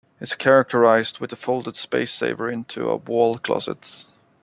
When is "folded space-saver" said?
1.35-2.49